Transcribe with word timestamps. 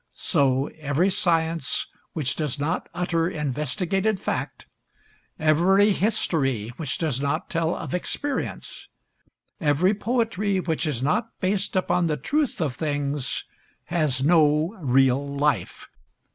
So 0.15 0.65
every 0.79 1.11
science 1.11 1.85
which 2.13 2.35
does 2.35 2.57
not 2.57 2.89
utter 2.91 3.29
investigated 3.29 4.19
fact, 4.19 4.65
every 5.37 5.91
history 5.91 6.69
which 6.77 6.97
does 6.97 7.21
not 7.21 7.51
tell 7.51 7.75
of 7.75 7.93
experience, 7.93 8.87
every 9.59 9.93
poetry 9.93 10.59
which 10.59 10.87
is 10.87 11.03
not 11.03 11.29
based 11.39 11.75
upon 11.75 12.07
the 12.07 12.17
truth 12.17 12.59
of 12.61 12.75
things, 12.75 13.45
has 13.93 14.23
no 14.23 14.75
real 14.79 15.37
life. 15.37 15.87